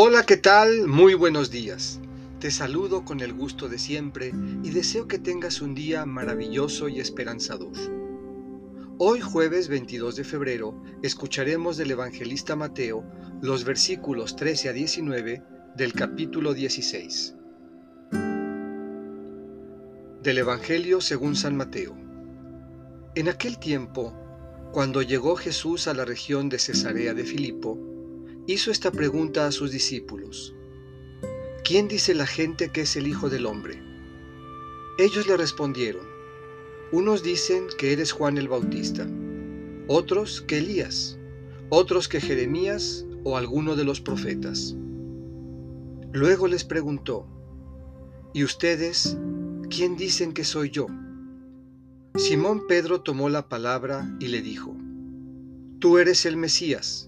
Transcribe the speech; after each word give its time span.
Hola, 0.00 0.22
¿qué 0.22 0.36
tal? 0.36 0.86
Muy 0.86 1.14
buenos 1.14 1.50
días. 1.50 1.98
Te 2.38 2.52
saludo 2.52 3.04
con 3.04 3.18
el 3.18 3.32
gusto 3.32 3.68
de 3.68 3.80
siempre 3.80 4.30
y 4.62 4.70
deseo 4.70 5.08
que 5.08 5.18
tengas 5.18 5.60
un 5.60 5.74
día 5.74 6.06
maravilloso 6.06 6.88
y 6.88 7.00
esperanzador. 7.00 7.72
Hoy 8.98 9.20
jueves 9.20 9.66
22 9.66 10.14
de 10.14 10.22
febrero 10.22 10.80
escucharemos 11.02 11.76
del 11.78 11.90
evangelista 11.90 12.54
Mateo 12.54 13.02
los 13.42 13.64
versículos 13.64 14.36
13 14.36 14.68
a 14.68 14.72
19 14.72 15.42
del 15.74 15.92
capítulo 15.94 16.54
16. 16.54 17.34
Del 20.22 20.38
Evangelio 20.38 21.00
según 21.00 21.34
San 21.34 21.56
Mateo. 21.56 21.96
En 23.16 23.28
aquel 23.28 23.58
tiempo, 23.58 24.14
cuando 24.70 25.02
llegó 25.02 25.34
Jesús 25.34 25.88
a 25.88 25.94
la 25.94 26.04
región 26.04 26.48
de 26.48 26.60
Cesarea 26.60 27.14
de 27.14 27.24
Filipo, 27.24 27.97
hizo 28.48 28.70
esta 28.70 28.90
pregunta 28.90 29.46
a 29.46 29.52
sus 29.52 29.70
discípulos. 29.70 30.54
¿Quién 31.62 31.86
dice 31.86 32.14
la 32.14 32.26
gente 32.26 32.70
que 32.70 32.80
es 32.80 32.96
el 32.96 33.06
Hijo 33.06 33.28
del 33.28 33.44
Hombre? 33.44 33.82
Ellos 34.96 35.26
le 35.26 35.36
respondieron, 35.36 36.06
unos 36.90 37.22
dicen 37.22 37.66
que 37.76 37.92
eres 37.92 38.10
Juan 38.10 38.38
el 38.38 38.48
Bautista, 38.48 39.06
otros 39.86 40.40
que 40.40 40.58
Elías, 40.58 41.18
otros 41.68 42.08
que 42.08 42.22
Jeremías 42.22 43.04
o 43.22 43.36
alguno 43.36 43.76
de 43.76 43.84
los 43.84 44.00
profetas. 44.00 44.74
Luego 46.12 46.48
les 46.48 46.64
preguntó, 46.64 47.26
¿y 48.32 48.44
ustedes 48.44 49.18
quién 49.68 49.94
dicen 49.94 50.32
que 50.32 50.44
soy 50.44 50.70
yo? 50.70 50.86
Simón 52.14 52.66
Pedro 52.66 53.02
tomó 53.02 53.28
la 53.28 53.46
palabra 53.50 54.16
y 54.18 54.28
le 54.28 54.40
dijo, 54.40 54.74
Tú 55.80 55.98
eres 55.98 56.24
el 56.24 56.38
Mesías 56.38 57.07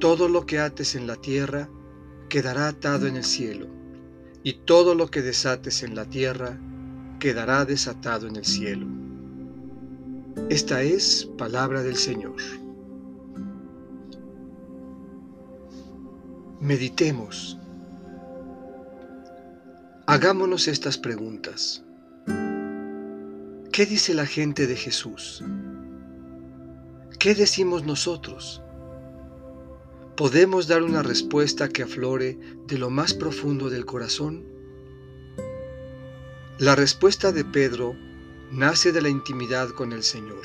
Todo 0.00 0.28
lo 0.28 0.46
que 0.46 0.58
ates 0.58 0.94
en 0.94 1.06
la 1.06 1.16
tierra 1.16 1.68
quedará 2.30 2.68
atado 2.68 3.06
en 3.06 3.16
el 3.16 3.24
cielo, 3.24 3.66
y 4.42 4.54
todo 4.64 4.94
lo 4.94 5.10
que 5.10 5.20
desates 5.20 5.82
en 5.82 5.94
la 5.94 6.06
tierra 6.06 6.58
quedará 7.18 7.66
desatado 7.66 8.26
en 8.26 8.36
el 8.36 8.46
cielo. 8.46 8.86
Esta 10.48 10.80
es 10.80 11.28
palabra 11.36 11.82
del 11.82 11.96
Señor. 11.96 12.36
Meditemos. 16.60 17.58
Hagámonos 20.06 20.66
estas 20.66 20.96
preguntas. 20.96 21.84
¿Qué 23.70 23.84
dice 23.84 24.14
la 24.14 24.24
gente 24.24 24.66
de 24.66 24.76
Jesús? 24.76 25.44
¿Qué 27.18 27.34
decimos 27.34 27.84
nosotros? 27.84 28.62
¿Podemos 30.20 30.68
dar 30.68 30.82
una 30.82 31.02
respuesta 31.02 31.70
que 31.70 31.82
aflore 31.82 32.38
de 32.66 32.76
lo 32.76 32.90
más 32.90 33.14
profundo 33.14 33.70
del 33.70 33.86
corazón? 33.86 34.44
La 36.58 36.76
respuesta 36.76 37.32
de 37.32 37.42
Pedro 37.42 37.96
nace 38.52 38.92
de 38.92 39.00
la 39.00 39.08
intimidad 39.08 39.70
con 39.70 39.94
el 39.94 40.02
Señor. 40.02 40.44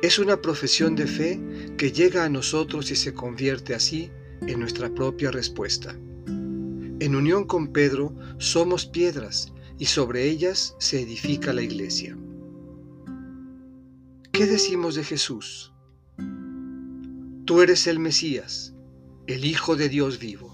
Es 0.00 0.18
una 0.18 0.40
profesión 0.40 0.96
de 0.96 1.06
fe 1.06 1.38
que 1.76 1.92
llega 1.92 2.24
a 2.24 2.30
nosotros 2.30 2.90
y 2.90 2.96
se 2.96 3.12
convierte 3.12 3.74
así 3.74 4.10
en 4.40 4.58
nuestra 4.58 4.88
propia 4.88 5.30
respuesta. 5.30 5.94
En 6.24 7.14
unión 7.14 7.44
con 7.44 7.74
Pedro 7.74 8.16
somos 8.38 8.86
piedras 8.86 9.52
y 9.78 9.84
sobre 9.84 10.24
ellas 10.24 10.76
se 10.78 11.02
edifica 11.02 11.52
la 11.52 11.60
iglesia. 11.60 12.16
¿Qué 14.32 14.46
decimos 14.46 14.94
de 14.94 15.04
Jesús? 15.04 15.73
Tú 17.46 17.60
eres 17.60 17.86
el 17.86 17.98
Mesías, 17.98 18.74
el 19.26 19.44
Hijo 19.44 19.76
de 19.76 19.90
Dios 19.90 20.18
vivo. 20.18 20.53